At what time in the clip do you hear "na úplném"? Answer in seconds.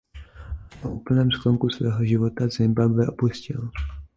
0.83-1.31